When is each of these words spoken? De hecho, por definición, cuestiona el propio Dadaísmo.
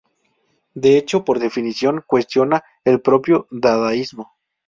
De 0.73 0.97
hecho, 0.97 1.23
por 1.23 1.37
definición, 1.37 2.03
cuestiona 2.07 2.63
el 2.85 3.01
propio 3.03 3.47
Dadaísmo. 3.51 4.33